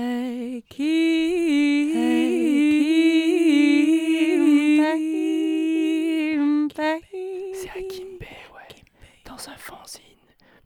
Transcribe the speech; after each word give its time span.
Hey. 0.00 0.62
C'est 7.52 7.70
Hakim 7.70 8.18
Bey, 8.20 8.28
ouais. 8.54 8.84
Dans 9.24 9.48
un 9.48 9.56
fanzine 9.56 10.02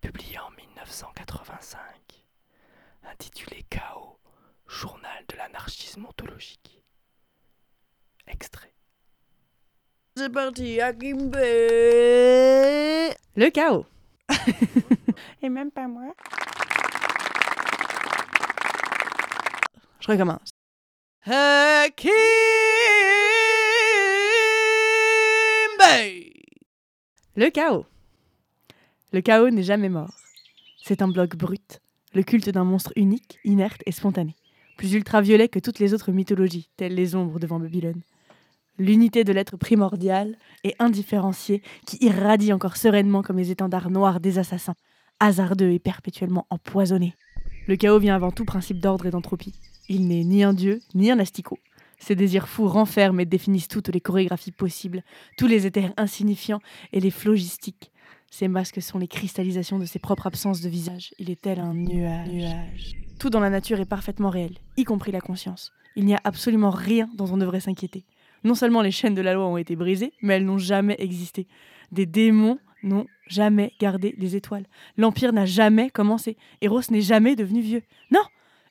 publié 0.03 0.38
en 0.38 0.50
1985, 0.50 1.80
intitulé 3.10 3.64
Chaos, 3.70 4.18
journal 4.66 5.24
de 5.29 5.36
l'anarchisme 5.36 6.04
ontologique. 6.04 6.82
Extrait. 8.26 8.74
C'est 10.14 10.28
parti, 10.28 10.78
Hakim 10.78 11.30
Bey. 11.30 13.14
Le 13.36 13.48
chaos. 13.48 13.86
Et 15.42 15.48
même 15.48 15.70
pas 15.70 15.88
moi. 15.88 16.14
Je 20.02 20.11
recommence. 20.11 20.51
Hakim 21.24 22.10
Bey. 25.79 26.33
Le 27.37 27.51
chaos. 27.51 27.87
Le 29.12 29.20
chaos 29.20 29.51
n'est 29.51 29.62
jamais 29.62 29.88
mort. 29.88 30.12
C'est 30.83 31.02
un 31.02 31.09
bloc 31.09 31.37
brut, 31.37 31.80
le 32.15 32.24
culte 32.24 32.48
d'un 32.48 32.65
monstre 32.65 32.93
unique, 32.96 33.38
inerte 33.45 33.80
et 33.87 33.93
spontané, 33.93 34.34
plus 34.77 34.93
ultraviolet 34.95 35.48
que 35.48 35.60
toutes 35.60 35.79
les 35.79 35.95
autres 35.95 36.10
mythologies, 36.10 36.69
telles 36.77 36.96
les 36.96 37.15
ombres 37.15 37.38
devant 37.38 37.60
Babylone. 37.60 38.02
L'unité 38.79 39.23
de 39.23 39.32
l'être 39.32 39.57
primordial 39.57 40.37
et 40.65 40.74
indifférencié 40.80 41.62
qui 41.87 41.98
irradie 42.01 42.52
encore 42.52 42.77
sereinement 42.77 43.23
comme 43.23 43.38
les 43.38 43.52
étendards 43.52 43.91
noirs 43.91 44.19
des 44.19 44.41
assassins, 44.41 44.74
hasardeux 45.21 45.71
et 45.71 45.79
perpétuellement 45.79 46.48
empoisonnés. 46.51 47.15
Le 47.69 47.77
chaos 47.77 48.01
vient 48.01 48.16
avant 48.16 48.33
tout 48.33 48.45
principe 48.45 48.80
d'ordre 48.80 49.07
et 49.07 49.11
d'entropie. 49.11 49.55
Il 49.89 50.09
n'est 50.09 50.25
ni 50.25 50.43
un 50.43 50.52
dieu, 50.52 50.80
ni 50.95 51.12
un 51.12 51.19
asticot. 51.21 51.59
Ses 51.99 52.16
désirs 52.16 52.49
fous 52.49 52.66
renferment 52.66 53.21
et 53.21 53.24
définissent 53.24 53.69
toutes 53.69 53.88
les 53.88 54.01
chorégraphies 54.01 54.51
possibles, 54.51 55.04
tous 55.38 55.46
les 55.46 55.66
éthers 55.66 55.93
insignifiants 55.96 56.60
et 56.93 56.99
les 56.99 57.13
phlogistiques. 57.13 57.93
Ces 58.30 58.49
masques 58.49 58.82
sont 58.82 58.99
les 58.99 59.07
cristallisations 59.07 59.79
de 59.79 59.85
ses 59.85 60.01
propres 60.01 60.27
absences 60.27 60.60
de 60.60 60.69
visage. 60.69 61.15
Il 61.21 61.30
est 61.30 61.41
tel 61.41 61.60
un 61.60 61.74
nuage. 61.74 62.96
Tout 63.21 63.30
dans 63.30 63.38
la 63.38 63.51
nature 63.51 63.79
est 63.79 63.85
parfaitement 63.85 64.31
réel, 64.31 64.59
y 64.76 64.82
compris 64.82 65.12
la 65.12 65.21
conscience. 65.21 65.72
Il 65.94 66.04
n'y 66.04 66.15
a 66.15 66.21
absolument 66.25 66.71
rien 66.71 67.09
dont 67.15 67.31
on 67.31 67.37
devrait 67.37 67.60
s'inquiéter. 67.60 68.04
Non 68.43 68.56
seulement 68.56 68.82
les 68.82 68.91
chaînes 68.91 69.15
de 69.15 69.22
la 69.22 69.34
loi 69.34 69.47
ont 69.47 69.56
été 69.56 69.76
brisées, 69.76 70.12
mais 70.21 70.34
elles 70.34 70.44
n'ont 70.44 70.59
jamais 70.59 70.97
existé. 70.99 71.47
Des 71.93 72.06
démons 72.06 72.59
n'ont 72.83 73.06
jamais 73.27 73.72
gardé 73.81 74.15
les 74.19 74.37
étoiles. 74.37 74.66
L'Empire 74.97 75.33
n'a 75.33 75.47
jamais 75.47 75.91
commencé. 75.91 76.37
Eros 76.61 76.81
n'est 76.91 77.00
jamais 77.00 77.37
devenu 77.37 77.61
vieux. 77.61 77.83
Non 78.11 78.22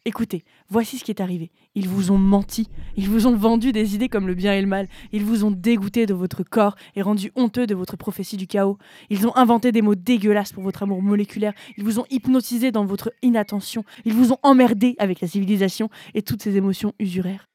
Écoutez, 0.03 0.43
voici 0.67 0.97
ce 0.97 1.03
qui 1.03 1.11
est 1.11 1.21
arrivé. 1.21 1.51
Ils 1.75 1.87
vous 1.87 2.11
ont 2.11 2.17
menti. 2.17 2.69
Ils 2.97 3.07
vous 3.07 3.27
ont 3.27 3.35
vendu 3.35 3.71
des 3.71 3.93
idées 3.93 4.09
comme 4.09 4.25
le 4.25 4.33
bien 4.33 4.53
et 4.53 4.61
le 4.61 4.65
mal. 4.65 4.87
Ils 5.11 5.23
vous 5.23 5.45
ont 5.45 5.51
dégoûté 5.51 6.07
de 6.07 6.15
votre 6.15 6.41
corps 6.41 6.75
et 6.95 7.03
rendu 7.03 7.31
honteux 7.35 7.67
de 7.67 7.75
votre 7.75 7.97
prophétie 7.97 8.35
du 8.35 8.47
chaos. 8.47 8.79
Ils 9.11 9.27
ont 9.27 9.35
inventé 9.35 9.71
des 9.71 9.83
mots 9.83 9.93
dégueulasses 9.93 10.53
pour 10.53 10.63
votre 10.63 10.81
amour 10.81 11.03
moléculaire. 11.03 11.53
Ils 11.77 11.83
vous 11.83 11.99
ont 11.99 12.07
hypnotisé 12.09 12.71
dans 12.71 12.83
votre 12.83 13.13
inattention. 13.21 13.85
Ils 14.03 14.13
vous 14.13 14.31
ont 14.31 14.39
emmerdé 14.41 14.95
avec 14.97 15.21
la 15.21 15.27
civilisation 15.27 15.91
et 16.15 16.23
toutes 16.23 16.41
ces 16.41 16.57
émotions 16.57 16.93
usuraires. 16.97 17.47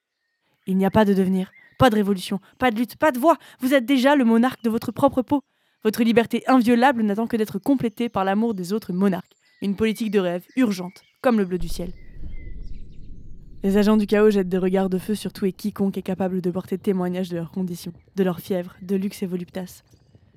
Il 0.68 0.76
n'y 0.76 0.86
a 0.86 0.90
pas 0.92 1.04
de 1.04 1.14
devenir, 1.14 1.50
pas 1.80 1.90
de 1.90 1.96
révolution, 1.96 2.38
pas 2.58 2.70
de 2.70 2.76
lutte, 2.76 2.96
pas 2.96 3.10
de 3.10 3.18
voix. 3.18 3.38
Vous 3.58 3.74
êtes 3.74 3.86
déjà 3.86 4.14
le 4.14 4.24
monarque 4.24 4.62
de 4.62 4.70
votre 4.70 4.92
propre 4.92 5.22
peau. 5.22 5.42
Votre 5.86 6.02
liberté 6.02 6.42
inviolable 6.48 7.04
n'attend 7.04 7.28
que 7.28 7.36
d'être 7.36 7.60
complétée 7.60 8.08
par 8.08 8.24
l'amour 8.24 8.54
des 8.54 8.72
autres 8.72 8.92
monarques. 8.92 9.36
Une 9.62 9.76
politique 9.76 10.10
de 10.10 10.18
rêve, 10.18 10.44
urgente, 10.56 11.04
comme 11.22 11.38
le 11.38 11.44
bleu 11.44 11.58
du 11.58 11.68
ciel. 11.68 11.92
Les 13.62 13.76
agents 13.76 13.96
du 13.96 14.08
chaos 14.08 14.30
jettent 14.30 14.48
des 14.48 14.58
regards 14.58 14.90
de 14.90 14.98
feu 14.98 15.14
sur 15.14 15.32
tout 15.32 15.46
et 15.46 15.52
quiconque 15.52 15.96
est 15.96 16.02
capable 16.02 16.40
de 16.40 16.50
porter 16.50 16.76
témoignage 16.76 17.28
de 17.28 17.36
leurs 17.36 17.52
conditions, 17.52 17.92
de 18.16 18.24
leur 18.24 18.40
fièvre, 18.40 18.74
de 18.82 18.96
luxe 18.96 19.22
et 19.22 19.26
voluptas. 19.26 19.84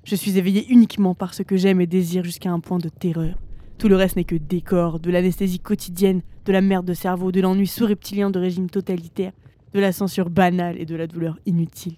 Je 0.04 0.14
suis 0.14 0.38
éveillé 0.38 0.68
uniquement 0.68 1.16
par 1.16 1.34
ce 1.34 1.42
que 1.42 1.56
j'aime 1.56 1.80
et 1.80 1.88
désire 1.88 2.22
jusqu'à 2.22 2.52
un 2.52 2.60
point 2.60 2.78
de 2.78 2.88
terreur. 2.88 3.36
Tout 3.76 3.88
le 3.88 3.96
reste 3.96 4.14
n'est 4.14 4.22
que 4.22 4.36
décor, 4.36 5.00
de 5.00 5.10
l'anesthésie 5.10 5.58
quotidienne, 5.58 6.22
de 6.44 6.52
la 6.52 6.60
merde 6.60 6.86
de 6.86 6.94
cerveau, 6.94 7.32
de 7.32 7.40
l'ennui 7.40 7.66
sous-reptilien 7.66 8.30
de 8.30 8.38
régime 8.38 8.70
totalitaire, 8.70 9.32
de 9.74 9.80
la 9.80 9.90
censure 9.90 10.30
banale 10.30 10.80
et 10.80 10.86
de 10.86 10.94
la 10.94 11.08
douleur 11.08 11.40
inutile. 11.44 11.96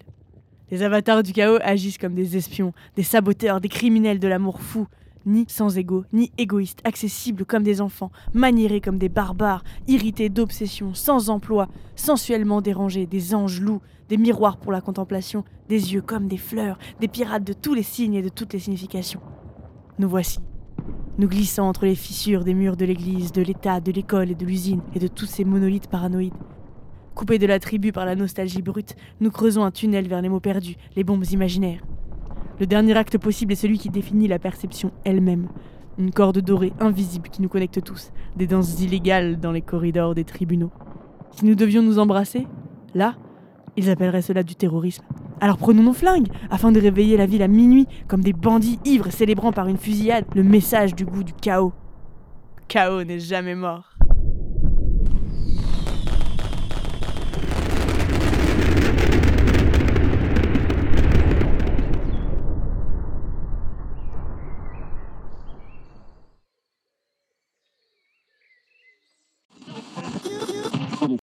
Les 0.73 0.81
avatars 0.81 1.21
du 1.21 1.33
chaos 1.33 1.59
agissent 1.61 1.99
comme 1.99 2.15
des 2.15 2.35
espions, 2.35 2.73
des 2.95 3.03
saboteurs, 3.03 3.61
des 3.61 3.69
criminels 3.69 4.17
de 4.17 4.27
l'amour 4.27 4.59
fou, 4.59 4.87
ni 5.23 5.45
sans 5.47 5.77
ego, 5.77 6.03
ni 6.11 6.31
égoïstes, 6.39 6.79
accessibles 6.83 7.45
comme 7.45 7.61
des 7.61 7.79
enfants, 7.79 8.11
maniérés 8.33 8.81
comme 8.81 8.97
des 8.97 9.07
barbares, 9.07 9.63
irrités 9.87 10.29
d'obsession, 10.29 10.95
sans 10.95 11.29
emploi, 11.29 11.67
sensuellement 11.95 12.59
dérangés, 12.59 13.05
des 13.05 13.35
anges 13.35 13.61
loups, 13.61 13.81
des 14.09 14.17
miroirs 14.17 14.57
pour 14.57 14.71
la 14.71 14.81
contemplation, 14.81 15.43
des 15.69 15.93
yeux 15.93 16.01
comme 16.01 16.27
des 16.27 16.37
fleurs, 16.37 16.79
des 16.99 17.07
pirates 17.07 17.43
de 17.43 17.53
tous 17.53 17.75
les 17.75 17.83
signes 17.83 18.15
et 18.15 18.23
de 18.23 18.29
toutes 18.29 18.53
les 18.53 18.59
significations. 18.59 19.21
Nous 19.99 20.09
voici, 20.09 20.39
nous 21.19 21.27
glissant 21.27 21.69
entre 21.69 21.85
les 21.85 21.93
fissures 21.93 22.43
des 22.43 22.55
murs 22.55 22.77
de 22.77 22.85
l'église, 22.85 23.31
de 23.31 23.43
l'État, 23.43 23.79
de 23.79 23.91
l'école 23.91 24.31
et 24.31 24.35
de 24.35 24.43
l'usine, 24.43 24.81
et 24.95 24.99
de 24.99 25.07
tous 25.07 25.27
ces 25.27 25.45
monolithes 25.45 25.85
paranoïdes. 25.85 26.33
Coupés 27.15 27.37
de 27.37 27.45
la 27.45 27.59
tribu 27.59 27.91
par 27.91 28.05
la 28.05 28.15
nostalgie 28.15 28.63
brute, 28.63 28.95
nous 29.21 29.29
creusons 29.29 29.63
un 29.63 29.69
tunnel 29.69 30.07
vers 30.07 30.21
les 30.21 30.29
mots 30.29 30.39
perdus, 30.39 30.75
les 30.95 31.03
bombes 31.03 31.25
imaginaires. 31.31 31.83
Le 32.59 32.65
dernier 32.65 32.97
acte 32.97 33.19
possible 33.19 33.53
est 33.53 33.57
celui 33.57 33.77
qui 33.77 33.89
définit 33.89 34.27
la 34.27 34.39
perception 34.39 34.91
elle-même. 35.05 35.47
Une 35.99 36.11
corde 36.11 36.39
dorée 36.39 36.73
invisible 36.79 37.29
qui 37.29 37.43
nous 37.43 37.49
connecte 37.49 37.83
tous, 37.83 38.11
des 38.35 38.47
danses 38.47 38.81
illégales 38.81 39.39
dans 39.39 39.51
les 39.51 39.61
corridors 39.61 40.15
des 40.15 40.23
tribunaux. 40.23 40.71
Si 41.35 41.45
nous 41.45 41.53
devions 41.53 41.83
nous 41.83 41.99
embrasser, 41.99 42.47
là, 42.95 43.15
ils 43.77 43.91
appelleraient 43.91 44.23
cela 44.23 44.41
du 44.41 44.55
terrorisme. 44.55 45.03
Alors 45.39 45.57
prenons 45.57 45.83
nos 45.83 45.93
flingues, 45.93 46.29
afin 46.49 46.71
de 46.71 46.81
réveiller 46.81 47.17
la 47.17 47.27
ville 47.27 47.43
à 47.43 47.47
minuit, 47.47 47.87
comme 48.07 48.23
des 48.23 48.33
bandits 48.33 48.79
ivres 48.85 49.11
célébrant 49.11 49.51
par 49.51 49.67
une 49.67 49.77
fusillade 49.77 50.25
le 50.33 50.41
message 50.41 50.95
du 50.95 51.05
goût 51.05 51.23
du 51.23 51.33
chaos. 51.33 51.73
Chaos 52.67 53.03
n'est 53.03 53.19
jamais 53.19 53.55
mort. 53.55 53.92